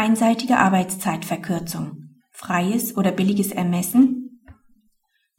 [0.00, 2.08] Einseitige Arbeitszeitverkürzung.
[2.30, 4.40] Freies oder billiges Ermessen.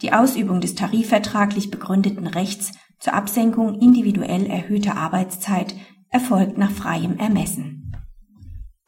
[0.04, 5.74] Die Ausübung des tarifvertraglich begründeten Rechts zur Absenkung individuell erhöhter Arbeitszeit
[6.10, 7.92] erfolgt nach freiem Ermessen.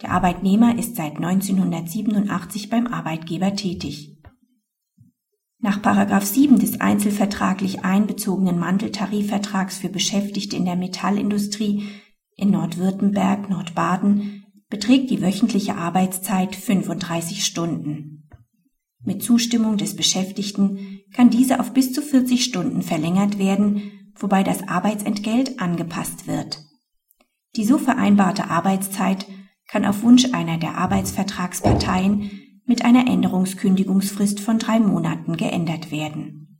[0.03, 4.21] Der Arbeitnehmer ist seit 1987 beim Arbeitgeber tätig.
[5.57, 5.79] Nach
[6.23, 11.89] 7 des einzelvertraglich einbezogenen Manteltarifvertrags für Beschäftigte in der Metallindustrie
[12.35, 14.42] in Nordwürttemberg, Nordbaden
[14.73, 18.27] beträgt die wöchentliche Arbeitszeit 35 Stunden.
[19.05, 24.67] Mit Zustimmung des Beschäftigten kann diese auf bis zu 40 Stunden verlängert werden, wobei das
[24.67, 26.57] Arbeitsentgelt angepasst wird.
[27.55, 29.27] Die so vereinbarte Arbeitszeit
[29.67, 32.31] kann auf Wunsch einer der Arbeitsvertragsparteien
[32.65, 36.59] mit einer Änderungskündigungsfrist von drei Monaten geändert werden.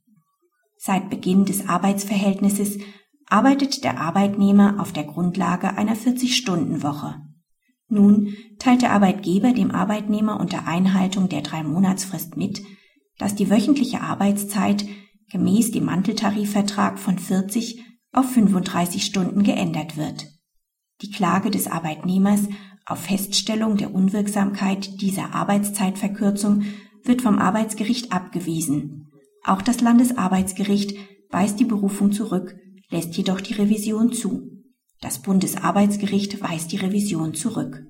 [0.78, 2.78] Seit Beginn des Arbeitsverhältnisses
[3.28, 7.33] arbeitet der Arbeitnehmer auf der Grundlage einer 40-Stunden-Woche.
[7.94, 12.64] Nun teilt der Arbeitgeber dem Arbeitnehmer unter Einhaltung der Drei-Monatsfrist mit,
[13.20, 14.84] dass die wöchentliche Arbeitszeit
[15.32, 20.26] gemäß dem Manteltarifvertrag von 40 auf 35 Stunden geändert wird.
[21.04, 22.42] Die Klage des Arbeitnehmers
[22.88, 26.64] auf Feststellung der Unwirksamkeit dieser Arbeitszeitverkürzung
[27.04, 29.12] wird vom Arbeitsgericht abgewiesen.
[29.44, 30.98] Auch das Landesarbeitsgericht
[31.30, 32.56] weist die Berufung zurück,
[32.90, 34.53] lässt jedoch die Revision zu.
[35.04, 37.86] Das Bundesarbeitsgericht weist die Revision zurück.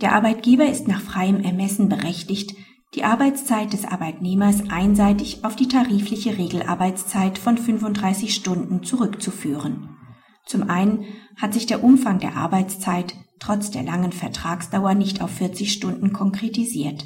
[0.00, 2.54] Der Arbeitgeber ist nach freiem Ermessen berechtigt,
[2.94, 9.96] die Arbeitszeit des Arbeitnehmers einseitig auf die tarifliche Regelarbeitszeit von 35 Stunden zurückzuführen.
[10.46, 15.72] Zum einen hat sich der Umfang der Arbeitszeit trotz der langen Vertragsdauer nicht auf 40
[15.72, 17.04] Stunden konkretisiert.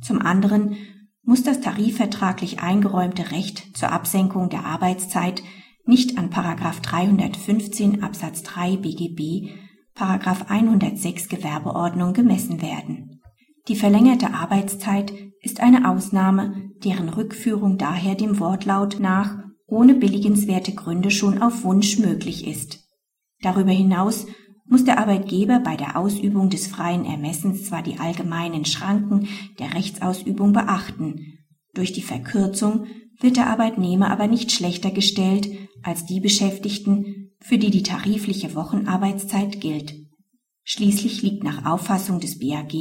[0.00, 0.76] Zum anderen
[1.24, 5.42] muss das tarifvertraglich eingeräumte Recht zur Absenkung der Arbeitszeit
[5.88, 9.50] nicht an 315 Absatz 3 BGB,
[10.48, 13.20] 106 Gewerbeordnung gemessen werden.
[13.68, 21.10] Die verlängerte Arbeitszeit ist eine Ausnahme, deren Rückführung daher dem Wortlaut nach ohne billigenswerte Gründe
[21.10, 22.80] schon auf Wunsch möglich ist.
[23.40, 24.26] Darüber hinaus
[24.66, 29.28] muss der Arbeitgeber bei der Ausübung des freien Ermessens zwar die allgemeinen Schranken
[29.58, 31.38] der Rechtsausübung beachten,
[31.74, 32.86] durch die Verkürzung
[33.20, 35.48] wird der Arbeitnehmer aber nicht schlechter gestellt
[35.82, 39.94] als die Beschäftigten, für die die tarifliche Wochenarbeitszeit gilt.
[40.64, 42.72] Schließlich liegt nach Auffassung des BAG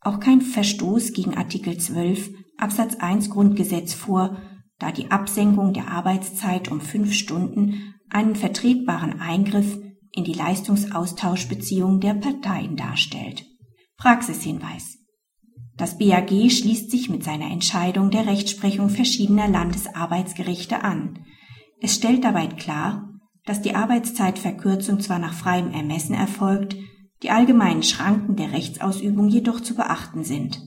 [0.00, 4.36] auch kein Verstoß gegen Artikel 12 Absatz 1 Grundgesetz vor,
[4.78, 9.78] da die Absenkung der Arbeitszeit um fünf Stunden einen vertretbaren Eingriff
[10.12, 13.46] in die Leistungsaustauschbeziehungen der Parteien darstellt.
[13.96, 14.98] Praxishinweis.
[15.76, 21.24] Das BAG schließt sich mit seiner Entscheidung der Rechtsprechung verschiedener Landesarbeitsgerichte an.
[21.80, 23.08] Es stellt dabei klar,
[23.44, 26.76] dass die Arbeitszeitverkürzung zwar nach freiem Ermessen erfolgt,
[27.22, 30.60] die allgemeinen Schranken der Rechtsausübung jedoch zu beachten sind.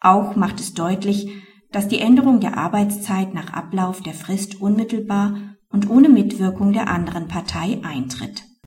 [0.00, 1.30] Auch macht es deutlich,
[1.72, 7.28] dass die Änderung der Arbeitszeit nach Ablauf der Frist unmittelbar und ohne Mitwirkung der anderen
[7.28, 8.49] Partei eintritt